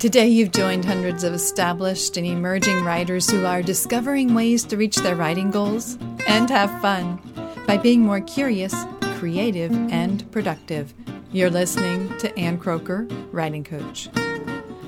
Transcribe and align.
Today, 0.00 0.28
you've 0.28 0.52
joined 0.52 0.86
hundreds 0.86 1.24
of 1.24 1.34
established 1.34 2.16
and 2.16 2.26
emerging 2.26 2.82
writers 2.84 3.28
who 3.28 3.44
are 3.44 3.60
discovering 3.60 4.32
ways 4.32 4.64
to 4.64 4.78
reach 4.78 4.96
their 4.96 5.14
writing 5.14 5.50
goals 5.50 5.98
and 6.26 6.48
have 6.48 6.80
fun 6.80 7.20
by 7.66 7.76
being 7.76 8.00
more 8.00 8.22
curious, 8.22 8.74
creative, 9.18 9.70
and 9.92 10.24
productive. 10.32 10.94
You're 11.32 11.50
listening 11.50 12.16
to 12.16 12.34
Ann 12.38 12.58
Kroeker, 12.58 13.10
Writing 13.30 13.62
Coach. 13.62 14.08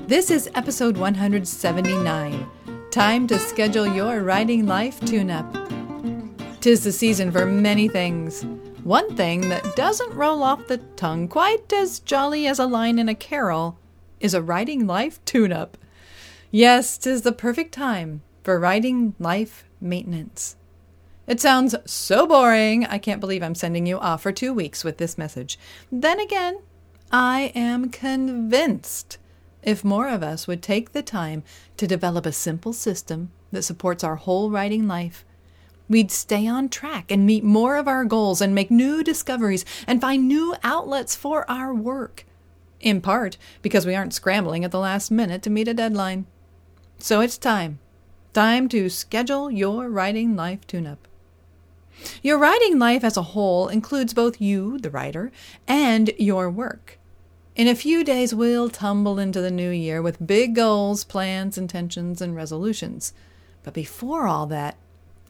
This 0.07 0.31
is 0.31 0.49
episode 0.55 0.97
179 0.97 2.47
Time 2.89 3.27
to 3.27 3.37
Schedule 3.37 3.85
Your 3.85 4.23
Writing 4.23 4.65
Life 4.65 4.99
Tune 5.01 5.29
Up. 5.29 5.45
Tis 6.59 6.83
the 6.83 6.91
season 6.91 7.31
for 7.31 7.45
many 7.45 7.87
things. 7.87 8.47
One 8.83 9.15
thing 9.15 9.47
that 9.49 9.75
doesn't 9.75 10.15
roll 10.15 10.41
off 10.41 10.65
the 10.65 10.79
tongue 10.95 11.27
quite 11.27 11.71
as 11.71 11.99
jolly 11.99 12.47
as 12.47 12.57
a 12.57 12.65
line 12.65 12.97
in 12.97 13.09
a 13.09 13.15
carol 13.15 13.77
is 14.23 14.33
a 14.33 14.41
writing 14.41 14.87
life 14.87 15.23
tune 15.25 15.51
up. 15.51 15.77
Yes, 16.49 16.97
'tis 16.97 17.21
the 17.21 17.31
perfect 17.31 17.73
time 17.73 18.23
for 18.41 18.59
writing 18.59 19.13
life 19.19 19.65
maintenance. 19.79 20.55
It 21.27 21.39
sounds 21.39 21.75
so 21.85 22.25
boring, 22.25 22.85
I 22.85 22.97
can't 22.97 23.19
believe 23.19 23.43
I'm 23.43 23.55
sending 23.55 23.85
you 23.85 23.99
off 23.99 24.23
for 24.23 24.31
two 24.31 24.53
weeks 24.53 24.83
with 24.83 24.97
this 24.97 25.17
message. 25.17 25.59
Then 25.91 26.19
again, 26.19 26.59
I 27.11 27.51
am 27.53 27.89
convinced 27.89 29.17
if 29.61 29.83
more 29.83 30.09
of 30.09 30.23
us 30.23 30.47
would 30.47 30.61
take 30.61 30.91
the 30.91 31.03
time 31.03 31.43
to 31.77 31.87
develop 31.87 32.25
a 32.25 32.31
simple 32.31 32.73
system 32.73 33.31
that 33.51 33.63
supports 33.63 34.03
our 34.03 34.15
whole 34.15 34.49
writing 34.49 34.87
life, 34.87 35.23
we'd 35.87 36.11
stay 36.11 36.47
on 36.47 36.69
track 36.69 37.11
and 37.11 37.25
meet 37.25 37.43
more 37.43 37.77
of 37.77 37.87
our 37.87 38.03
goals 38.03 38.41
and 38.41 38.55
make 38.55 38.71
new 38.71 39.03
discoveries 39.03 39.63
and 39.87 40.01
find 40.01 40.27
new 40.27 40.55
outlets 40.63 41.15
for 41.15 41.49
our 41.49 41.73
work 41.73 42.25
in 42.83 43.01
part 43.01 43.37
because 43.61 43.85
we 43.85 43.95
aren't 43.95 44.13
scrambling 44.13 44.63
at 44.63 44.71
the 44.71 44.79
last 44.79 45.09
minute 45.09 45.41
to 45.43 45.49
meet 45.49 45.67
a 45.67 45.73
deadline. 45.73 46.25
So 46.99 47.21
it's 47.21 47.37
time. 47.37 47.79
Time 48.33 48.67
to 48.69 48.89
schedule 48.89 49.49
your 49.49 49.89
writing 49.89 50.35
life 50.35 50.65
tune 50.67 50.85
up. 50.85 51.07
Your 52.21 52.37
writing 52.37 52.79
life 52.79 53.03
as 53.03 53.17
a 53.17 53.21
whole 53.21 53.67
includes 53.67 54.13
both 54.13 54.41
you, 54.41 54.77
the 54.79 54.89
writer, 54.89 55.31
and 55.67 56.11
your 56.17 56.49
work. 56.49 56.99
In 57.55 57.67
a 57.67 57.75
few 57.75 58.03
days, 58.03 58.33
we'll 58.33 58.69
tumble 58.69 59.19
into 59.19 59.39
the 59.39 59.51
new 59.51 59.69
year 59.69 60.01
with 60.01 60.25
big 60.25 60.55
goals, 60.55 61.03
plans, 61.03 61.57
intentions, 61.57 62.19
and 62.19 62.35
resolutions. 62.35 63.13
But 63.61 63.75
before 63.75 64.27
all 64.27 64.47
that, 64.47 64.75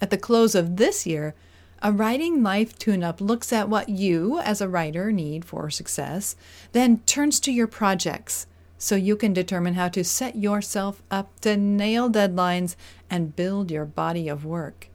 at 0.01 0.09
the 0.09 0.17
close 0.17 0.55
of 0.55 0.77
this 0.77 1.05
year, 1.05 1.35
a 1.83 1.91
writing 1.91 2.41
life 2.41 2.79
tune 2.79 3.03
up 3.03 3.19
looks 3.19 3.51
at 3.51 3.67
what 3.67 3.89
you, 3.89 4.39
as 4.39 4.61
a 4.61 4.69
writer, 4.69 5.11
need 5.11 5.43
for 5.43 5.69
success, 5.69 6.37
then 6.71 6.99
turns 6.99 7.41
to 7.41 7.51
your 7.51 7.67
projects 7.67 8.47
so 8.77 8.95
you 8.95 9.17
can 9.17 9.33
determine 9.33 9.73
how 9.73 9.89
to 9.89 10.03
set 10.03 10.37
yourself 10.37 11.03
up 11.11 11.37
to 11.41 11.57
nail 11.57 12.09
deadlines 12.09 12.77
and 13.09 13.35
build 13.35 13.69
your 13.69 13.83
body 13.83 14.29
of 14.29 14.45
work. 14.45 14.87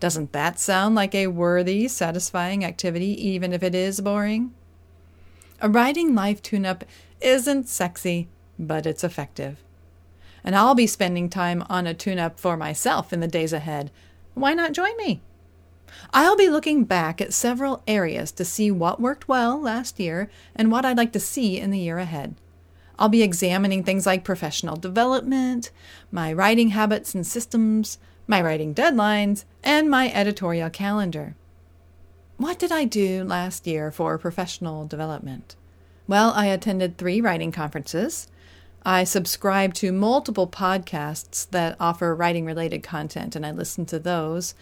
Doesn't 0.00 0.32
that 0.32 0.58
sound 0.58 0.94
like 0.94 1.14
a 1.14 1.26
worthy, 1.26 1.88
satisfying 1.88 2.64
activity, 2.64 3.28
even 3.28 3.52
if 3.52 3.62
it 3.62 3.74
is 3.74 4.00
boring? 4.00 4.54
A 5.60 5.68
writing 5.68 6.14
life 6.14 6.40
tune 6.40 6.64
up 6.64 6.84
isn't 7.20 7.68
sexy, 7.68 8.28
but 8.58 8.86
it's 8.86 9.04
effective. 9.04 9.58
And 10.42 10.56
I'll 10.56 10.74
be 10.74 10.86
spending 10.86 11.28
time 11.28 11.64
on 11.68 11.86
a 11.86 11.92
tune 11.92 12.18
up 12.18 12.40
for 12.40 12.56
myself 12.56 13.12
in 13.12 13.20
the 13.20 13.28
days 13.28 13.52
ahead. 13.52 13.90
Why 14.32 14.54
not 14.54 14.72
join 14.72 14.96
me? 14.96 15.20
I'll 16.12 16.36
be 16.36 16.48
looking 16.48 16.84
back 16.84 17.20
at 17.20 17.32
several 17.32 17.82
areas 17.86 18.32
to 18.32 18.44
see 18.44 18.70
what 18.70 19.00
worked 19.00 19.28
well 19.28 19.60
last 19.60 19.98
year 19.98 20.30
and 20.54 20.70
what 20.70 20.84
I'd 20.84 20.96
like 20.96 21.12
to 21.12 21.20
see 21.20 21.58
in 21.58 21.70
the 21.70 21.78
year 21.78 21.98
ahead. 21.98 22.34
I'll 22.98 23.08
be 23.08 23.22
examining 23.22 23.82
things 23.82 24.06
like 24.06 24.24
professional 24.24 24.76
development, 24.76 25.70
my 26.12 26.32
writing 26.32 26.68
habits 26.68 27.14
and 27.14 27.26
systems, 27.26 27.98
my 28.26 28.40
writing 28.40 28.74
deadlines, 28.74 29.44
and 29.62 29.90
my 29.90 30.12
editorial 30.12 30.70
calendar. 30.70 31.34
What 32.36 32.58
did 32.58 32.72
I 32.72 32.84
do 32.84 33.24
last 33.24 33.66
year 33.66 33.90
for 33.90 34.18
professional 34.18 34.86
development? 34.86 35.56
Well, 36.06 36.32
I 36.34 36.46
attended 36.46 36.98
three 36.98 37.20
writing 37.20 37.52
conferences. 37.52 38.28
I 38.84 39.04
subscribe 39.04 39.72
to 39.74 39.92
multiple 39.92 40.46
podcasts 40.46 41.48
that 41.50 41.76
offer 41.80 42.14
writing 42.14 42.44
related 42.44 42.82
content, 42.82 43.34
and 43.34 43.46
I 43.46 43.50
listen 43.50 43.86
to 43.86 43.98
those. 43.98 44.54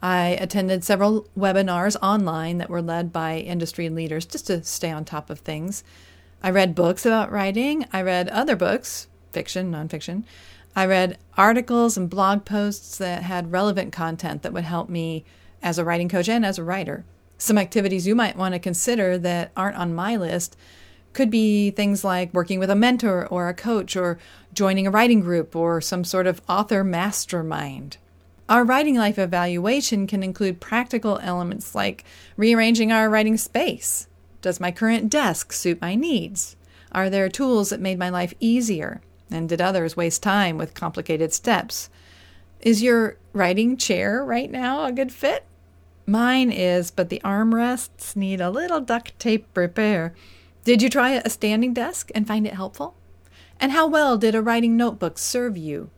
I 0.00 0.28
attended 0.40 0.84
several 0.84 1.26
webinars 1.36 1.96
online 2.02 2.58
that 2.58 2.70
were 2.70 2.82
led 2.82 3.12
by 3.12 3.38
industry 3.38 3.88
leaders 3.88 4.26
just 4.26 4.46
to 4.48 4.62
stay 4.62 4.90
on 4.90 5.04
top 5.04 5.30
of 5.30 5.40
things. 5.40 5.82
I 6.42 6.50
read 6.50 6.74
books 6.74 7.06
about 7.06 7.32
writing. 7.32 7.86
I 7.92 8.02
read 8.02 8.28
other 8.28 8.56
books, 8.56 9.08
fiction, 9.32 9.72
nonfiction. 9.72 10.24
I 10.76 10.86
read 10.86 11.18
articles 11.36 11.96
and 11.96 12.10
blog 12.10 12.44
posts 12.44 12.98
that 12.98 13.22
had 13.22 13.52
relevant 13.52 13.92
content 13.92 14.42
that 14.42 14.52
would 14.52 14.64
help 14.64 14.88
me 14.88 15.24
as 15.62 15.78
a 15.78 15.84
writing 15.84 16.08
coach 16.08 16.28
and 16.28 16.44
as 16.44 16.58
a 16.58 16.64
writer. 16.64 17.04
Some 17.38 17.58
activities 17.58 18.06
you 18.06 18.14
might 18.14 18.36
want 18.36 18.54
to 18.54 18.58
consider 18.58 19.16
that 19.18 19.52
aren't 19.56 19.76
on 19.76 19.94
my 19.94 20.16
list 20.16 20.56
could 21.12 21.30
be 21.30 21.70
things 21.70 22.04
like 22.04 22.34
working 22.34 22.58
with 22.58 22.70
a 22.70 22.74
mentor 22.74 23.26
or 23.28 23.48
a 23.48 23.54
coach 23.54 23.96
or 23.96 24.18
joining 24.52 24.86
a 24.86 24.90
writing 24.90 25.20
group 25.20 25.54
or 25.56 25.80
some 25.80 26.04
sort 26.04 26.26
of 26.26 26.42
author 26.48 26.84
mastermind. 26.84 27.96
Our 28.46 28.62
writing 28.62 28.96
life 28.96 29.18
evaluation 29.18 30.06
can 30.06 30.22
include 30.22 30.60
practical 30.60 31.18
elements 31.22 31.74
like 31.74 32.04
rearranging 32.36 32.92
our 32.92 33.08
writing 33.08 33.38
space. 33.38 34.06
Does 34.42 34.60
my 34.60 34.70
current 34.70 35.08
desk 35.08 35.50
suit 35.52 35.80
my 35.80 35.94
needs? 35.94 36.54
Are 36.92 37.08
there 37.08 37.30
tools 37.30 37.70
that 37.70 37.80
made 37.80 37.98
my 37.98 38.10
life 38.10 38.34
easier? 38.40 39.00
And 39.30 39.48
did 39.48 39.62
others 39.62 39.96
waste 39.96 40.22
time 40.22 40.58
with 40.58 40.74
complicated 40.74 41.32
steps? 41.32 41.88
Is 42.60 42.82
your 42.82 43.16
writing 43.32 43.78
chair 43.78 44.22
right 44.22 44.50
now 44.50 44.84
a 44.84 44.92
good 44.92 45.10
fit? 45.10 45.46
Mine 46.06 46.52
is, 46.52 46.90
but 46.90 47.08
the 47.08 47.22
armrests 47.24 48.14
need 48.14 48.42
a 48.42 48.50
little 48.50 48.80
duct 48.80 49.18
tape 49.18 49.56
repair. 49.56 50.14
Did 50.64 50.82
you 50.82 50.90
try 50.90 51.12
a 51.12 51.30
standing 51.30 51.72
desk 51.72 52.10
and 52.14 52.28
find 52.28 52.46
it 52.46 52.52
helpful? 52.52 52.94
And 53.58 53.72
how 53.72 53.86
well 53.86 54.18
did 54.18 54.34
a 54.34 54.42
writing 54.42 54.76
notebook 54.76 55.16
serve 55.16 55.56
you? 55.56 55.90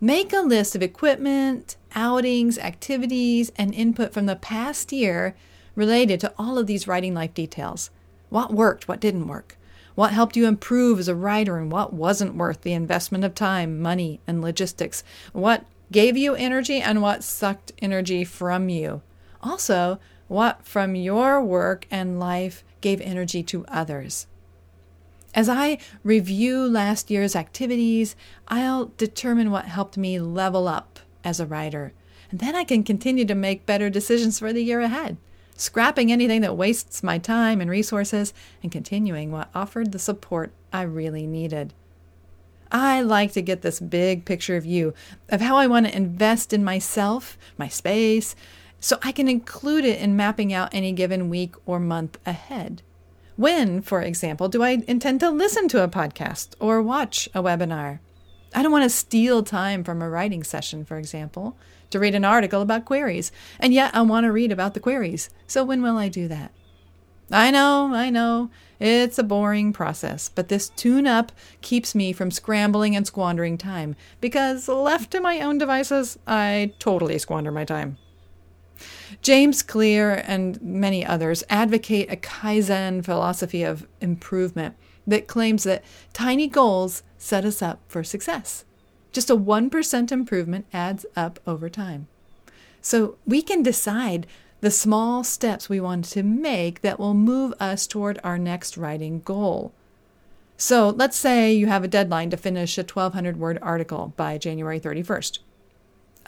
Make 0.00 0.32
a 0.32 0.42
list 0.42 0.76
of 0.76 0.82
equipment, 0.82 1.76
outings, 1.92 2.56
activities, 2.56 3.50
and 3.56 3.74
input 3.74 4.12
from 4.12 4.26
the 4.26 4.36
past 4.36 4.92
year 4.92 5.34
related 5.74 6.20
to 6.20 6.32
all 6.38 6.56
of 6.56 6.68
these 6.68 6.86
writing 6.86 7.14
life 7.14 7.34
details. 7.34 7.90
What 8.30 8.52
worked, 8.52 8.86
what 8.86 9.00
didn't 9.00 9.26
work? 9.26 9.58
What 9.96 10.12
helped 10.12 10.36
you 10.36 10.46
improve 10.46 11.00
as 11.00 11.08
a 11.08 11.16
writer, 11.16 11.58
and 11.58 11.72
what 11.72 11.92
wasn't 11.92 12.36
worth 12.36 12.60
the 12.60 12.74
investment 12.74 13.24
of 13.24 13.34
time, 13.34 13.82
money, 13.82 14.20
and 14.24 14.40
logistics? 14.40 15.02
What 15.32 15.64
gave 15.90 16.16
you 16.16 16.36
energy, 16.36 16.80
and 16.80 17.02
what 17.02 17.24
sucked 17.24 17.72
energy 17.82 18.22
from 18.22 18.68
you? 18.68 19.02
Also, 19.42 19.98
what 20.28 20.64
from 20.64 20.94
your 20.94 21.42
work 21.42 21.88
and 21.90 22.20
life 22.20 22.62
gave 22.80 23.00
energy 23.00 23.42
to 23.42 23.64
others? 23.66 24.28
As 25.38 25.48
I 25.48 25.78
review 26.02 26.66
last 26.66 27.12
year's 27.12 27.36
activities, 27.36 28.16
I'll 28.48 28.86
determine 28.96 29.52
what 29.52 29.66
helped 29.66 29.96
me 29.96 30.18
level 30.18 30.66
up 30.66 30.98
as 31.22 31.38
a 31.38 31.46
writer. 31.46 31.92
And 32.32 32.40
then 32.40 32.56
I 32.56 32.64
can 32.64 32.82
continue 32.82 33.24
to 33.24 33.36
make 33.36 33.64
better 33.64 33.88
decisions 33.88 34.40
for 34.40 34.52
the 34.52 34.64
year 34.64 34.80
ahead, 34.80 35.16
scrapping 35.54 36.10
anything 36.10 36.40
that 36.40 36.56
wastes 36.56 37.04
my 37.04 37.18
time 37.18 37.60
and 37.60 37.70
resources 37.70 38.34
and 38.64 38.72
continuing 38.72 39.30
what 39.30 39.48
offered 39.54 39.92
the 39.92 40.00
support 40.00 40.50
I 40.72 40.82
really 40.82 41.24
needed. 41.24 41.72
I 42.72 43.00
like 43.00 43.30
to 43.34 43.40
get 43.40 43.62
this 43.62 43.78
big 43.78 44.24
picture 44.24 44.60
view 44.60 44.92
of 45.28 45.40
how 45.40 45.56
I 45.56 45.68
want 45.68 45.86
to 45.86 45.96
invest 45.96 46.52
in 46.52 46.64
myself, 46.64 47.38
my 47.56 47.68
space, 47.68 48.34
so 48.80 48.98
I 49.04 49.12
can 49.12 49.28
include 49.28 49.84
it 49.84 50.00
in 50.00 50.16
mapping 50.16 50.52
out 50.52 50.74
any 50.74 50.90
given 50.90 51.30
week 51.30 51.54
or 51.64 51.78
month 51.78 52.18
ahead. 52.26 52.82
When, 53.38 53.82
for 53.82 54.02
example, 54.02 54.48
do 54.48 54.64
I 54.64 54.82
intend 54.88 55.20
to 55.20 55.30
listen 55.30 55.68
to 55.68 55.84
a 55.84 55.88
podcast 55.88 56.56
or 56.58 56.82
watch 56.82 57.28
a 57.32 57.40
webinar? 57.40 58.00
I 58.52 58.64
don't 58.64 58.72
want 58.72 58.82
to 58.82 58.90
steal 58.90 59.44
time 59.44 59.84
from 59.84 60.02
a 60.02 60.10
writing 60.10 60.42
session, 60.42 60.84
for 60.84 60.98
example, 60.98 61.56
to 61.90 62.00
read 62.00 62.16
an 62.16 62.24
article 62.24 62.62
about 62.62 62.84
queries, 62.84 63.30
and 63.60 63.72
yet 63.72 63.94
I 63.94 64.02
want 64.02 64.24
to 64.24 64.32
read 64.32 64.50
about 64.50 64.74
the 64.74 64.80
queries. 64.80 65.30
So 65.46 65.62
when 65.62 65.82
will 65.82 65.96
I 65.96 66.08
do 66.08 66.26
that? 66.26 66.50
I 67.30 67.52
know, 67.52 67.94
I 67.94 68.10
know, 68.10 68.50
it's 68.80 69.20
a 69.20 69.22
boring 69.22 69.72
process, 69.72 70.28
but 70.28 70.48
this 70.48 70.70
tune 70.70 71.06
up 71.06 71.30
keeps 71.60 71.94
me 71.94 72.12
from 72.12 72.32
scrambling 72.32 72.96
and 72.96 73.06
squandering 73.06 73.56
time 73.56 73.94
because 74.20 74.66
left 74.66 75.12
to 75.12 75.20
my 75.20 75.38
own 75.38 75.58
devices, 75.58 76.18
I 76.26 76.72
totally 76.80 77.18
squander 77.18 77.52
my 77.52 77.64
time. 77.64 77.98
James 79.22 79.62
Clear 79.62 80.22
and 80.26 80.60
many 80.62 81.04
others 81.04 81.44
advocate 81.48 82.10
a 82.12 82.16
Kaizen 82.16 83.04
philosophy 83.04 83.62
of 83.62 83.86
improvement 84.00 84.76
that 85.06 85.26
claims 85.26 85.64
that 85.64 85.84
tiny 86.12 86.46
goals 86.46 87.02
set 87.16 87.44
us 87.44 87.62
up 87.62 87.80
for 87.88 88.04
success. 88.04 88.64
Just 89.12 89.30
a 89.30 89.36
1% 89.36 90.12
improvement 90.12 90.66
adds 90.72 91.06
up 91.16 91.40
over 91.46 91.68
time. 91.68 92.06
So 92.82 93.16
we 93.26 93.42
can 93.42 93.62
decide 93.62 94.26
the 94.60 94.70
small 94.70 95.24
steps 95.24 95.68
we 95.68 95.80
want 95.80 96.04
to 96.04 96.22
make 96.22 96.80
that 96.80 96.98
will 96.98 97.14
move 97.14 97.54
us 97.60 97.86
toward 97.86 98.18
our 98.24 98.38
next 98.38 98.76
writing 98.76 99.20
goal. 99.20 99.72
So 100.56 100.90
let's 100.90 101.16
say 101.16 101.52
you 101.52 101.68
have 101.68 101.84
a 101.84 101.88
deadline 101.88 102.30
to 102.30 102.36
finish 102.36 102.76
a 102.78 102.82
1200 102.82 103.36
word 103.36 103.58
article 103.62 104.12
by 104.16 104.38
January 104.38 104.80
31st. 104.80 105.38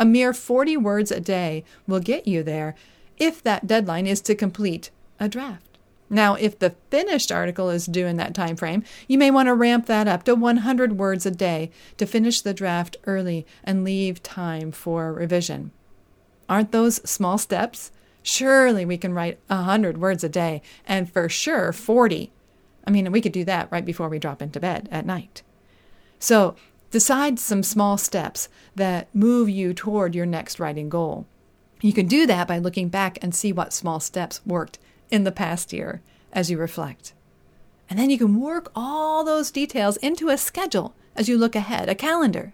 A 0.01 0.05
mere 0.05 0.33
40 0.33 0.79
words 0.79 1.13
a 1.13 1.21
day 1.21 1.63
will 1.87 2.01
get 2.01 2.27
you 2.27 2.43
there 2.43 2.75
if 3.19 3.43
that 3.43 3.67
deadline 3.67 4.07
is 4.07 4.23
to 4.23 4.35
complete 4.35 4.91
a 5.21 5.29
draft. 5.29 5.79
Now, 6.09 6.35
if 6.35 6.59
the 6.59 6.75
finished 6.91 7.31
article 7.31 7.71
is 7.71 7.87
due 7.87 8.07
in 8.07 8.17
that 8.17 8.35
time 8.35 8.57
frame, 8.57 8.83
you 9.07 9.19
may 9.19 9.31
want 9.31 9.47
to 9.47 9.55
ramp 9.55 9.87
that 9.87 10.09
up 10.09 10.25
to 10.25 10.35
100 10.35 10.99
words 10.99 11.27
a 11.27 11.31
day 11.31 11.71
to 11.99 12.07
finish 12.07 12.41
the 12.41 12.55
draft 12.55 12.97
early 13.07 13.47
and 13.63 13.85
leave 13.85 14.23
time 14.23 14.73
for 14.73 15.13
revision. 15.13 15.71
Aren't 16.49 16.73
those 16.73 17.09
small 17.09 17.39
steps? 17.39 17.93
Surely 18.23 18.85
we 18.85 18.99
can 18.99 19.15
write 19.15 19.39
100 19.47 19.99
words 19.99 20.25
a 20.25 20.29
day, 20.29 20.63
and 20.85 21.13
for 21.13 21.29
sure 21.29 21.73
40 21.73 22.33
I 22.87 22.91
mean, 22.91 23.13
we 23.13 23.21
could 23.21 23.33
do 23.33 23.45
that 23.45 23.71
right 23.71 23.85
before 23.85 24.09
we 24.09 24.19
drop 24.19 24.43
into 24.43 24.59
bed 24.59 24.89
at 24.91 25.07
night. 25.07 25.43
So, 26.19 26.57
decide 26.91 27.39
some 27.39 27.63
small 27.63 27.97
steps 27.97 28.49
that 28.75 29.15
move 29.15 29.49
you 29.49 29.73
toward 29.75 30.15
your 30.15 30.27
next 30.27 30.59
writing 30.59 30.89
goal. 30.89 31.27
You 31.81 31.93
can 31.93 32.07
do 32.07 32.27
that 32.27 32.49
by 32.49 32.59
looking 32.59 32.89
back 32.89 33.19
and 33.23 33.35
see 33.35 33.53
what 33.53 33.73
small 33.73 34.01
steps 34.01 34.41
worked 34.45 34.79
in 35.11 35.25
the 35.25 35.33
past 35.33 35.73
year 35.73 36.03
as 36.33 36.51
you 36.51 36.59
reflect. 36.59 37.13
And 37.89 37.99
then 37.99 38.11
you 38.11 38.19
can 38.19 38.41
work 38.41 38.71
all 38.75 39.25
those 39.25 39.51
details 39.51 39.97
into 39.99 40.29
a 40.29 40.39
schedule 40.39 40.95
as 41.17 41.29
you 41.29 41.39
look 41.39 41.57
ahead, 41.57 41.89
a 41.89 41.95
calendar. 41.95 42.53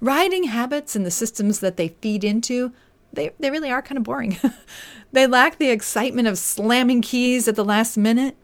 Writing 0.00 0.44
habits 0.44 0.96
and 0.96 1.04
the 1.04 1.10
systems 1.10 1.60
that 1.60 1.76
they 1.76 1.88
feed 1.88 2.24
into, 2.24 2.72
they, 3.12 3.32
they 3.38 3.50
really 3.50 3.70
are 3.70 3.82
kind 3.82 3.98
of 3.98 4.04
boring. 4.04 4.38
they 5.12 5.26
lack 5.26 5.58
the 5.58 5.70
excitement 5.70 6.28
of 6.28 6.38
slamming 6.38 7.02
keys 7.02 7.48
at 7.48 7.56
the 7.56 7.64
last 7.64 7.96
minute 7.96 8.36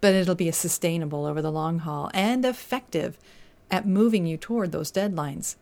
but 0.00 0.14
it'll 0.14 0.34
be 0.34 0.50
sustainable 0.50 1.26
over 1.26 1.42
the 1.42 1.52
long 1.52 1.80
haul 1.80 2.10
and 2.14 2.44
effective 2.44 3.18
at 3.70 3.86
moving 3.86 4.26
you 4.26 4.36
toward 4.36 4.72
those 4.72 4.92
deadlines. 4.92 5.56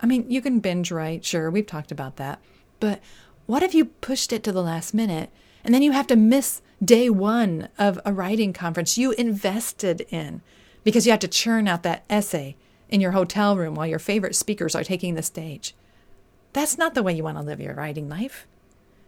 I 0.00 0.06
mean, 0.06 0.30
you 0.30 0.42
can 0.42 0.60
binge 0.60 0.90
write, 0.90 1.24
sure, 1.24 1.50
we've 1.50 1.66
talked 1.66 1.92
about 1.92 2.16
that. 2.16 2.40
But 2.80 3.00
what 3.46 3.62
if 3.62 3.74
you 3.74 3.86
pushed 3.86 4.32
it 4.32 4.42
to 4.44 4.52
the 4.52 4.62
last 4.62 4.94
minute 4.94 5.30
and 5.64 5.74
then 5.74 5.82
you 5.82 5.92
have 5.92 6.06
to 6.08 6.16
miss 6.16 6.60
day 6.84 7.08
one 7.08 7.68
of 7.78 8.00
a 8.04 8.12
writing 8.12 8.52
conference 8.52 8.98
you 8.98 9.12
invested 9.12 10.06
in 10.10 10.42
because 10.82 11.06
you 11.06 11.12
have 11.12 11.20
to 11.20 11.28
churn 11.28 11.68
out 11.68 11.84
that 11.84 12.04
essay 12.10 12.56
in 12.88 13.00
your 13.00 13.12
hotel 13.12 13.56
room 13.56 13.74
while 13.74 13.86
your 13.86 13.98
favorite 13.98 14.34
speakers 14.34 14.74
are 14.74 14.84
taking 14.84 15.14
the 15.14 15.22
stage? 15.22 15.74
That's 16.52 16.76
not 16.76 16.94
the 16.94 17.02
way 17.02 17.14
you 17.14 17.22
want 17.22 17.38
to 17.38 17.42
live 17.42 17.60
your 17.60 17.74
writing 17.74 18.08
life. 18.08 18.46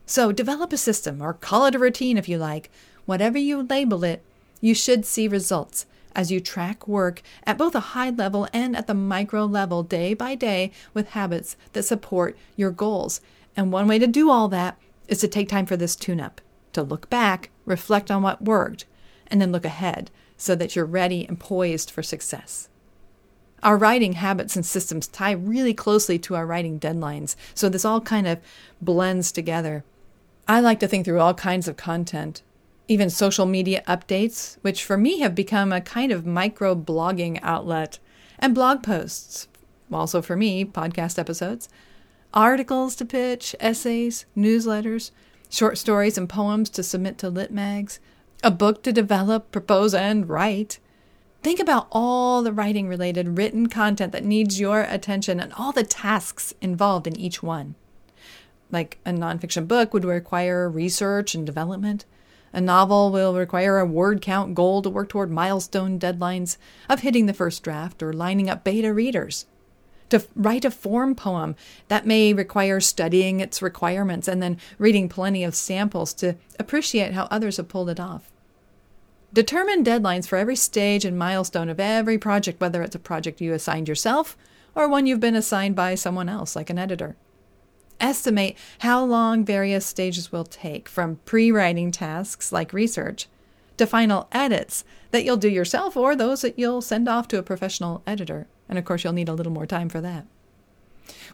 So 0.07 0.33
develop 0.33 0.73
a 0.73 0.77
system 0.77 1.21
or 1.21 1.35
call 1.35 1.67
it 1.67 1.75
a 1.75 1.79
routine 1.79 2.17
if 2.17 2.29
you 2.29 2.39
like. 2.39 2.71
Whatever 3.07 3.39
you 3.39 3.63
label 3.63 4.05
it, 4.05 4.23
you 4.61 4.75
should 4.75 5.05
see 5.05 5.29
results 5.29 5.87
as 6.15 6.31
you 6.31 6.41
track 6.41 6.87
work 6.87 7.23
at 7.45 7.59
both 7.59 7.75
a 7.75 7.81
high 7.81 8.11
level 8.11 8.49
and 8.53 8.77
at 8.77 8.87
the 8.87 8.95
micro 8.95 9.45
level 9.45 9.83
day 9.83 10.15
by 10.15 10.35
day 10.35 10.71
with 10.93 11.11
habits 11.11 11.57
that 11.73 11.83
support 11.83 12.37
your 12.57 12.71
goals. 12.71 13.21
And 13.57 13.73
one 13.73 13.89
way 13.89 13.99
to 13.99 14.07
do 14.07 14.31
all 14.31 14.49
that 14.49 14.79
is 15.09 15.19
to 15.19 15.29
take 15.29 15.49
time 15.49 15.67
for 15.67 15.77
this 15.77 15.97
tune 15.97 16.21
up, 16.21 16.41
to 16.73 16.83
look 16.83 17.11
back, 17.11 17.51
reflect 17.65 18.11
on 18.11 18.23
what 18.23 18.43
worked, 18.43 18.85
and 19.27 19.41
then 19.41 19.53
look 19.53 19.65
ahead 19.65 20.11
so 20.37 20.55
that 20.55 20.75
you're 20.75 20.85
ready 20.85 21.27
and 21.27 21.39
poised 21.39 21.91
for 21.91 22.03
success. 22.03 22.69
Our 23.63 23.79
writing 23.79 24.15
habits 24.15 24.57
and 24.57 24.67
systems 24.67 25.09
tie 25.09 25.33
really 25.33 25.73
closely 25.73 26.19
to 26.21 26.35
our 26.35 26.47
writing 26.47 26.79
deadlines, 26.79 27.35
so 27.55 27.69
this 27.69 27.85
all 27.85 28.01
kind 28.01 28.27
of 28.27 28.41
blends 28.83 29.33
together. 29.33 29.85
I 30.47 30.61
like 30.61 30.81
to 30.81 30.89
think 30.89 31.07
through 31.07 31.21
all 31.21 31.33
kinds 31.33 31.67
of 31.67 31.77
content 31.77 32.43
even 32.89 33.09
social 33.09 33.47
media 33.47 33.83
updates, 33.87 34.59
which 34.63 34.85
for 34.85 34.97
me 34.97 35.21
have 35.21 35.35
become 35.35 35.73
a 35.73 35.81
kind 35.81 36.13
of 36.13 36.27
micro 36.27 36.75
blogging 36.75 37.39
outlet, 37.43 37.99
and 38.39 38.55
blog 38.55 38.83
posts, 38.83 39.49
also 39.93 40.21
for 40.21 40.37
me, 40.37 40.65
podcast 40.65 41.19
episodes, 41.19 41.69
articles 42.33 42.95
to 42.97 43.05
pitch, 43.05 43.55
essays, 43.61 44.27
newsletters, 44.37 45.13
short 45.49 45.79
stories 45.79 46.19
and 46.19 46.29
poems 46.29 46.69
to 46.71 46.83
submit 46.83 47.17
to 47.19 47.31
lit 47.31 47.51
mags, 47.51 48.01
a 48.43 48.51
book 48.51 48.83
to 48.83 48.93
develop, 48.93 49.51
propose, 49.51 49.95
and 49.95 50.29
write. 50.29 50.79
Think 51.43 51.61
about 51.61 51.87
all 51.93 52.43
the 52.43 52.53
writing 52.53 52.89
related 52.89 53.39
written 53.39 53.69
content 53.69 54.13
that 54.13 54.25
needs 54.25 54.61
your 54.61 54.83
attention 54.83 55.41
and 55.41 55.53
all 55.55 55.73
the 55.73 55.85
tasks 55.85 56.55
involved 56.61 57.07
in 57.07 57.17
each 57.17 57.43
one. 57.43 57.75
Like 58.71 58.99
a 59.07 59.11
nonfiction 59.11 59.69
book 59.69 59.95
would 59.95 60.05
require 60.05 60.69
research 60.69 61.35
and 61.35 61.47
development. 61.47 62.05
A 62.55 62.61
novel 62.61 63.11
will 63.11 63.35
require 63.35 63.81
a 63.81 63.85
word 63.85 64.23
count 64.23 64.55
goal 64.55 64.81
to 64.83 64.89
work 64.89 65.09
toward 65.09 65.29
milestone 65.29 65.99
deadlines 65.99 66.57
of 66.89 67.01
hitting 67.01 67.27
the 67.27 67.35
first 67.35 67.65
draft 67.65 68.01
or 68.01 68.13
lining 68.13 68.49
up 68.49 68.63
beta 68.63 68.95
readers. 68.95 69.47
To 70.11 70.25
write 70.37 70.65
a 70.65 70.71
form 70.71 71.17
poem, 71.17 71.57
that 71.89 72.07
may 72.07 72.33
require 72.33 72.79
studying 72.79 73.41
its 73.41 73.61
requirements 73.61 74.29
and 74.29 74.41
then 74.41 74.59
reading 74.79 75.09
plenty 75.09 75.43
of 75.43 75.57
samples 75.57 76.15
to 76.15 76.37
appreciate 76.57 77.13
how 77.13 77.25
others 77.25 77.57
have 77.57 77.67
pulled 77.67 77.91
it 77.91 77.99
off. 77.99 78.31
Determine 79.33 79.83
deadlines 79.83 80.29
for 80.29 80.39
every 80.39 80.55
stage 80.55 81.05
and 81.05 81.19
milestone 81.19 81.69
of 81.69 81.81
every 81.81 82.19
project, 82.19 82.61
whether 82.61 82.83
it's 82.83 82.95
a 82.95 83.01
project 83.01 83.41
you 83.41 83.53
assigned 83.53 83.89
yourself 83.89 84.37
or 84.77 84.89
one 84.89 85.09
you've 85.09 85.19
been 85.19 85.35
assigned 85.35 85.75
by 85.75 85.97
someone 85.97 86.29
else, 86.29 86.55
like 86.55 86.71
an 86.71 86.79
editor 86.79 87.17
estimate 88.01 88.57
how 88.81 89.05
long 89.05 89.45
various 89.45 89.87
stages 89.87 90.33
will 90.33 90.45
take, 90.45 90.89
from 90.89 91.17
pre 91.25 91.51
writing 91.51 91.91
tasks 91.91 92.53
like 92.53 92.73
research 92.73 93.29
to 93.77 93.87
final 93.87 94.29
edits 94.33 94.85
that 95.11 95.25
you'll 95.25 95.37
do 95.37 95.49
yourself 95.49 95.97
or 95.97 96.15
those 96.15 96.43
that 96.43 96.59
you'll 96.59 96.83
send 96.83 97.09
off 97.09 97.29
to 97.29 97.39
a 97.39 97.43
professional 97.43 98.03
editor. 98.07 98.47
And 98.69 98.79
of 98.79 98.85
course, 98.85 99.05
you'll 99.05 99.13
need 99.13 99.29
a 99.29 99.35
little 99.35 99.53
more 99.53 99.67
time 99.67 99.89
for 99.89 100.01
that. 100.01 100.27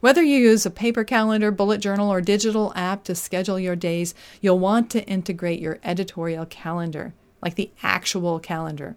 Whether 0.01 0.23
you 0.23 0.39
use 0.39 0.67
a 0.67 0.71
paper 0.71 1.05
calendar, 1.05 1.51
bullet 1.51 1.81
journal, 1.81 2.11
or 2.11 2.21
digital 2.21 2.73
app 2.75 3.05
to 3.05 3.15
schedule 3.15 3.61
your 3.61 3.77
days, 3.77 4.15
you'll 4.41 4.59
want 4.59 4.91
to 4.91 5.05
integrate 5.07 5.61
your 5.61 5.79
editorial 5.85 6.47
calendar, 6.47 7.15
like 7.43 7.55
the 7.55 7.71
actual 7.83 8.41
calendar. 8.41 8.97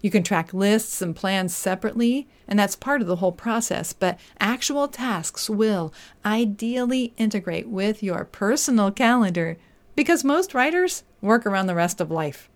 You 0.00 0.10
can 0.10 0.22
track 0.22 0.54
lists 0.54 1.02
and 1.02 1.14
plans 1.14 1.54
separately, 1.54 2.26
and 2.48 2.58
that's 2.58 2.76
part 2.76 3.02
of 3.02 3.06
the 3.06 3.16
whole 3.16 3.32
process, 3.32 3.92
but 3.92 4.18
actual 4.38 4.88
tasks 4.88 5.50
will 5.50 5.92
ideally 6.24 7.12
integrate 7.16 7.68
with 7.68 8.02
your 8.02 8.24
personal 8.24 8.90
calendar 8.90 9.58
because 9.94 10.24
most 10.24 10.54
writers 10.54 11.04
work 11.20 11.44
around 11.44 11.66
the 11.66 11.74
rest 11.74 12.00
of 12.00 12.10
life. 12.10 12.48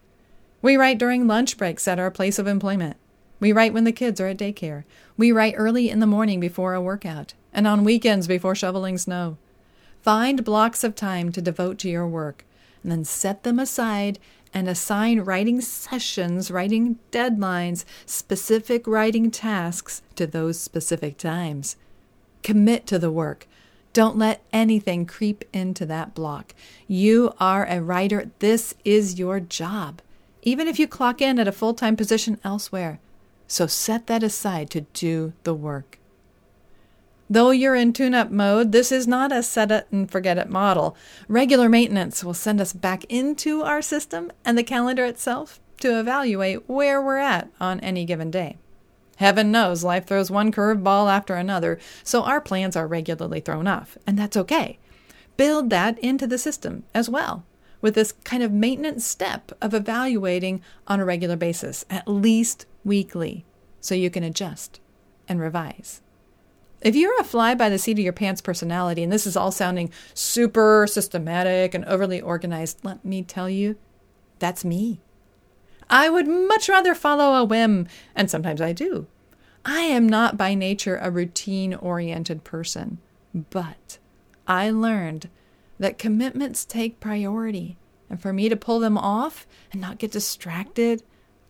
We 0.63 0.77
write 0.77 0.99
during 0.99 1.27
lunch 1.27 1.59
breaks 1.59 1.87
at 1.87 1.99
our 1.99 2.11
place 2.11 2.39
of 2.39 2.47
employment. 2.47 2.97
We 3.39 3.53
write 3.53 3.75
when 3.75 3.85
the 3.85 3.93
kids 3.93 4.21
are 4.21 4.29
at 4.29 4.39
daycare. 4.39 4.85
We 5.19 5.31
write 5.31 5.55
early 5.59 5.91
in 5.91 6.01
the 6.01 6.07
morning 6.07 6.41
before 6.41 6.73
a 6.73 6.81
workout 6.81 7.35
and 7.53 7.67
on 7.67 7.85
weekends 7.85 8.27
before 8.27 8.55
shoveling 8.55 8.97
snow. 8.97 9.37
Find 10.01 10.45
blocks 10.45 10.83
of 10.83 10.95
time 10.95 11.31
to 11.33 11.43
devote 11.43 11.79
to 11.81 11.91
your 11.91 12.07
work 12.07 12.47
and 12.83 12.91
then 12.91 13.05
set 13.05 13.43
them 13.43 13.59
aside 13.59 14.19
and 14.55 14.69
assign 14.69 15.21
writing 15.21 15.61
sessions, 15.61 16.51
writing 16.51 16.99
deadlines, 17.11 17.85
specific 18.07 18.87
writing 18.87 19.31
tasks 19.31 20.01
to 20.15 20.27
those 20.27 20.59
specific 20.59 21.19
times. 21.19 21.77
Commit 22.45 22.87
to 22.87 22.99
the 22.99 23.11
work. 23.11 23.49
Don't 23.93 24.17
let 24.17 24.43
anything 24.53 25.07
creep 25.07 25.45
into 25.53 25.85
that 25.87 26.15
block. 26.15 26.55
You 26.87 27.35
are 27.39 27.67
a 27.67 27.83
writer. 27.83 28.31
This 28.39 28.75
is 28.85 29.19
your 29.19 29.41
job, 29.41 30.01
even 30.43 30.69
if 30.69 30.79
you 30.79 30.87
clock 30.87 31.21
in 31.21 31.39
at 31.39 31.49
a 31.49 31.53
full 31.53 31.75
time 31.75 31.97
position 31.97 32.41
elsewhere. 32.45 33.01
So 33.47 33.67
set 33.67 34.07
that 34.07 34.23
aside 34.23 34.71
to 34.71 34.83
do 34.93 35.33
the 35.43 35.55
work. 35.55 35.99
Though 37.35 37.51
you're 37.51 37.75
in 37.75 37.93
tune 37.93 38.15
up 38.15 38.31
mode, 38.31 38.71
this 38.71 38.93
is 38.93 39.09
not 39.09 39.33
a 39.33 39.43
set 39.43 39.73
it 39.73 39.89
and 39.91 40.09
forget 40.09 40.39
it 40.39 40.49
model. 40.49 40.97
Regular 41.27 41.69
maintenance 41.69 42.23
will 42.23 42.33
send 42.33 42.61
us 42.61 42.73
back 42.73 43.03
into 43.09 43.63
our 43.63 43.83
system 43.83 44.31
and 44.45 44.57
the 44.57 44.63
calendar 44.63 45.05
itself 45.05 45.59
to 45.81 45.99
evaluate 45.99 46.69
where 46.69 47.03
we're 47.03 47.19
at 47.19 47.51
on 47.61 47.81
any 47.81 48.05
given 48.05 48.31
day. 48.31 48.57
Heaven 49.17 49.51
knows 49.51 49.83
life 49.83 50.07
throws 50.07 50.31
one 50.31 50.53
curveball 50.53 51.11
after 51.11 51.35
another, 51.35 51.81
so 52.05 52.23
our 52.23 52.41
plans 52.41 52.77
are 52.77 52.87
regularly 52.87 53.41
thrown 53.41 53.67
off, 53.67 53.99
and 54.07 54.17
that's 54.17 54.37
okay. 54.37 54.79
Build 55.37 55.71
that 55.71 55.99
into 55.99 56.29
the 56.29 56.39
system 56.39 56.85
as 56.95 57.09
well, 57.09 57.45
with 57.81 57.97
this 57.97 58.13
kind 58.13 58.45
of 58.45 58.53
maintenance 58.53 59.05
step 59.05 59.51
of 59.61 59.75
evaluating 59.75 60.63
on 60.87 61.01
a 61.01 61.05
regular 61.05 61.35
basis, 61.35 61.85
at 61.91 62.07
least 62.07 62.67
weekly, 62.85 63.45
so 63.81 63.97
you 63.97 64.09
can 64.09 64.23
adjust 64.23 64.79
and 65.27 65.41
revise. 65.41 66.01
If 66.85 66.95
you're 66.95 67.19
a 67.19 67.25
fly 67.25 67.55
by 67.55 67.71
the 67.71 67.79
seat 67.79 67.93
of 67.93 68.05
your 68.05 68.13
pants 68.13 68.43
personality, 68.43 69.03
and 69.03 69.11
this 69.11 69.27
is 69.27 69.39
all 69.39 69.51
sounding 69.51 69.91
super 70.13 70.87
systematic 70.87 71.73
and 71.73 71.83
overly 71.87 72.21
organized, 72.21 72.81
let 72.85 73.03
me 73.03 73.23
tell 73.23 73.49
you, 73.49 73.77
that's 74.39 74.67
me. 74.67 75.01
I 75.89 76.11
would 76.11 76.29
much 76.29 76.69
rather 76.69 76.95
follow 76.95 77.37
a 77.37 77.45
whim, 77.45 77.89
and 78.15 78.31
sometimes 78.31 78.61
I 78.61 78.75
do. 78.75 79.07
I 79.65 79.81
am 79.81 80.07
not 80.07 80.37
by 80.37 80.53
nature 80.53 80.99
a 81.01 81.11
routine 81.11 81.73
oriented 81.73 82.45
person, 82.45 82.99
but 83.33 83.99
I 84.47 84.69
learned 84.69 85.31
that 85.79 85.97
commitments 85.97 86.67
take 86.67 87.01
priority. 87.01 87.79
And 88.11 88.21
for 88.21 88.35
me 88.35 88.51
to 88.51 88.57
pull 88.57 88.79
them 88.79 88.99
off 88.99 89.47
and 89.73 89.81
not 89.81 89.97
get 89.97 90.13
distracted, 90.13 91.03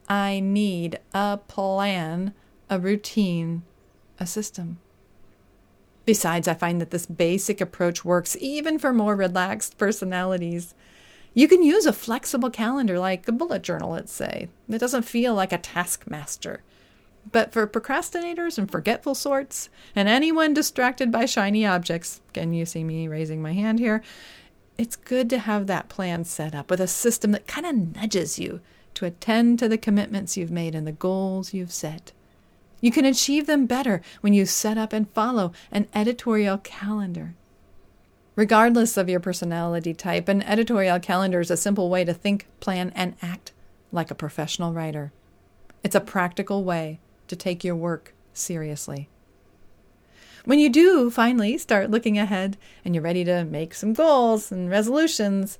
I 0.09 0.39
need 0.39 1.01
a 1.13 1.39
plan, 1.39 2.35
a 2.71 2.79
routine, 2.79 3.65
a 4.21 4.27
system. 4.27 4.79
Besides, 6.05 6.47
I 6.47 6.55
find 6.55 6.81
that 6.81 6.91
this 6.91 7.07
basic 7.07 7.61
approach 7.61 8.05
works 8.05 8.37
even 8.41 8.79
for 8.79 8.93
more 8.93 9.17
relaxed 9.17 9.79
personalities. 9.79 10.75
You 11.33 11.49
can 11.49 11.63
use 11.63 11.87
a 11.87 11.93
flexible 11.93 12.51
calendar 12.51 12.99
like 12.99 13.27
a 13.27 13.33
bullet 13.33 13.63
journal, 13.63 13.91
let's 13.91 14.13
say. 14.13 14.49
It 14.69 14.79
doesn't 14.79 15.03
feel 15.03 15.35
like 15.35 15.53
a 15.53 15.59
taskmaster. 15.59 16.63
But 17.33 17.53
for 17.53 17.67
procrastinators 17.67 18.59
and 18.59 18.71
forgetful 18.71 19.15
sorts, 19.15 19.71
and 19.97 20.09
anyone 20.09 20.53
distracted 20.53 21.11
by 21.11 21.25
shiny 21.25 21.65
objects, 21.65 22.21
can 22.35 22.53
you 22.53 22.67
see 22.67 22.85
me 22.85 23.09
raising 23.09 23.41
my 23.41 23.53
hand 23.53 23.79
here? 23.79 24.03
It's 24.77 24.97
good 24.97 25.31
to 25.31 25.39
have 25.39 25.67
that 25.67 25.89
plan 25.89 26.25
set 26.25 26.55
up 26.55 26.71
with 26.71 26.81
a 26.81 26.87
system 26.87 27.33
that 27.33 27.47
kind 27.47 27.67
of 27.67 27.97
nudges 27.97 28.39
you 28.39 28.61
to 28.95 29.07
attend 29.07 29.59
to 29.59 29.69
the 29.69 29.79
commitments 29.79 30.37
you've 30.37 30.51
made 30.51 30.75
and 30.75 30.87
the 30.87 30.93
goals 30.93 31.55
you've 31.55 31.73
set. 31.73 32.13
You 32.85 32.91
can 32.91 33.07
achieve 33.07 33.47
them 33.47 33.65
better 33.65 34.03
when 34.21 34.35
you 34.35 34.45
set 34.45 34.77
up 34.77 34.93
and 34.93 35.09
follow 35.09 35.53
an 35.73 35.89
editorial 35.95 36.59
calendar. 36.59 37.35
Regardless 38.37 38.99
of 38.99 39.09
your 39.09 39.21
personality 39.21 39.95
type, 39.95 40.29
an 40.29 40.43
editorial 40.43 41.01
calendar 41.01 41.41
is 41.41 41.51
a 41.51 41.57
simple 41.57 41.89
way 41.89 42.05
to 42.05 42.13
think, 42.13 42.47
plan, 42.61 42.93
and 42.95 43.15
act 43.23 43.53
like 43.91 44.11
a 44.11 44.15
professional 44.15 44.75
writer. 44.75 45.13
It's 45.83 45.95
a 45.95 46.01
practical 46.03 46.63
way 46.63 47.01
to 47.29 47.35
take 47.35 47.65
your 47.65 47.75
work 47.75 48.13
seriously. 48.35 49.09
When 50.45 50.59
you 50.59 50.69
do 50.69 51.11
finally 51.11 51.57
start 51.57 51.91
looking 51.91 52.19
ahead 52.19 52.59
and 52.85 52.95
you're 52.95 53.03
ready 53.03 53.25
to 53.25 53.47
make 53.47 53.73
some 53.73 53.95
goals 53.95 54.53
and 54.53 54.69
resolutions, 54.69 55.59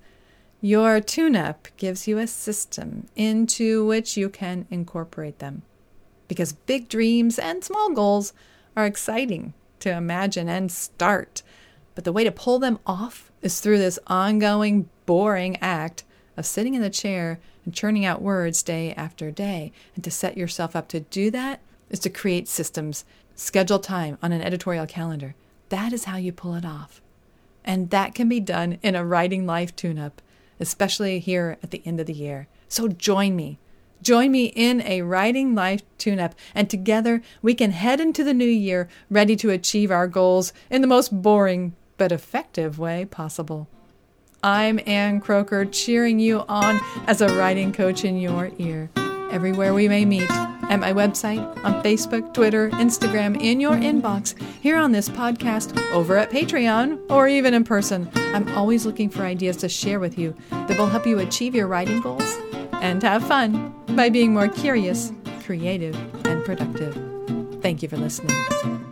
your 0.61 1.01
tune 1.01 1.37
up 1.37 1.69
gives 1.79 2.07
you 2.07 2.19
a 2.19 2.27
system 2.27 3.07
into 3.17 3.87
which 3.87 4.15
you 4.15 4.29
can 4.29 4.67
incorporate 4.71 5.39
them. 5.39 5.63
Because 6.29 6.53
big 6.53 6.89
dreams 6.89 7.39
and 7.39 7.63
small 7.63 7.91
goals 7.91 8.33
are 8.77 8.87
exciting 8.87 9.55
to 9.81 9.91
imagine 9.91 10.49
and 10.49 10.73
start 10.73 11.43
but 11.95 12.05
the 12.05 12.13
way 12.13 12.25
to 12.25 12.33
pull 12.33 12.59
them 12.59 12.79
off 12.87 13.31
is 13.43 13.61
through 13.61 13.79
this 13.79 13.99
ongoing, 14.07 14.89
boring 15.07 15.57
act 15.61 16.05
of 16.37 16.47
sitting 16.47 16.75
in 16.75 16.83
the 16.83 16.91
chair 16.91 17.39
and 17.65 17.75
churning 17.75 18.05
out 18.05 18.21
words 18.21 18.63
day 18.63 18.93
after 18.95 19.31
day. 19.31 19.73
And 19.95 20.03
to 20.05 20.11
set 20.11 20.37
yourself 20.37 20.75
up 20.75 20.89
to 20.89 21.01
do 21.01 21.31
that 21.31 21.61
is 21.91 22.01
to 22.01 22.11
create 22.11 22.49
systems, 22.49 23.05
schedule 23.37 23.79
time 23.79 24.19
on 24.23 24.33
an 24.33 24.43
editorial 24.43 24.87
calendar. 24.87 25.35
That 25.69 25.93
is 25.93 26.05
how 26.05 26.17
you 26.17 26.33
pull 26.33 26.55
it 26.55 26.65
off. 26.65 27.01
And 27.65 27.91
that 27.91 28.15
can 28.15 28.29
be 28.29 28.41
done 28.41 28.79
in 28.83 28.95
a 28.95 29.05
writing 29.05 29.47
life 29.47 29.75
tune 29.75 29.99
up, 29.99 30.21
especially 30.59 31.21
here 31.21 31.57
at 31.63 31.71
the 31.71 31.83
end 31.85 32.01
of 32.01 32.07
the 32.07 32.13
year. 32.13 32.49
So 32.69 32.89
join 32.89 33.37
me. 33.37 33.59
Join 34.05 34.33
me 34.33 34.53
in 34.55 34.83
a 34.83 35.01
writing 35.01 35.55
life 35.55 35.81
tune 35.97 36.21
up, 36.21 36.35
and 36.55 36.69
together 36.69 37.23
we 37.41 37.55
can 37.55 37.71
head 37.71 38.01
into 38.01 38.23
the 38.23 38.35
new 38.35 38.45
year 38.45 38.87
ready 39.09 39.35
to 39.37 39.49
achieve 39.49 39.91
our 39.91 40.07
goals 40.07 40.53
in 40.69 40.83
the 40.83 40.87
most 40.87 41.23
boring, 41.23 41.75
but 41.97 42.13
effective 42.13 42.79
way 42.79 43.07
possible. 43.07 43.67
I'm 44.43 44.79
Ann 44.87 45.23
Kroeker, 45.23 45.73
cheering 45.73 46.19
you 46.19 46.41
on 46.41 46.81
as 47.07 47.23
a 47.23 47.35
writing 47.35 47.73
coach 47.73 48.05
in 48.05 48.19
your 48.19 48.51
ear. 48.59 48.91
Everywhere 49.31 49.73
we 49.73 49.89
may 49.89 50.05
meet, 50.05 50.31
at 50.31 50.81
my 50.81 50.93
website, 50.93 51.41
on 51.65 51.83
Facebook, 51.83 52.35
Twitter, 52.35 52.69
Instagram, 52.73 53.41
in 53.41 53.59
your 53.59 53.73
inbox, 53.73 54.39
here 54.61 54.77
on 54.77 54.93
this 54.93 55.09
podcast, 55.09 55.81
over 55.93 56.19
at 56.19 56.31
Patreon, 56.31 57.01
or 57.11 57.27
even 57.27 57.55
in 57.55 57.65
person. 57.65 58.11
I'm 58.15 58.55
always 58.55 58.85
looking 58.85 59.09
for 59.09 59.23
ideas 59.23 59.57
to 59.59 59.69
share 59.71 59.99
with 59.99 60.19
you 60.19 60.37
that 60.51 60.77
will 60.77 60.89
help 60.89 61.07
you 61.07 61.21
achieve 61.21 61.55
your 61.55 61.69
writing 61.69 62.03
goals 62.03 62.44
and 62.85 63.03
have 63.03 63.27
fun 63.27 63.75
by 63.97 64.11
being 64.11 64.35
more 64.35 64.47
curious, 64.47 65.11
creative, 65.43 65.97
and 66.27 66.45
productive. 66.45 66.95
Thank 67.63 67.83
you 67.83 67.89
for 67.89 67.97
listening. 67.97 68.84